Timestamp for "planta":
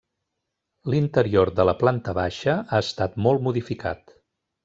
1.83-2.15